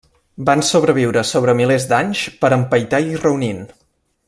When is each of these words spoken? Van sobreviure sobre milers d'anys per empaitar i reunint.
Van 0.49 0.63
sobreviure 0.69 1.23
sobre 1.31 1.55
milers 1.59 1.85
d'anys 1.93 2.25
per 2.41 2.53
empaitar 2.59 3.03
i 3.13 3.21
reunint. 3.27 3.63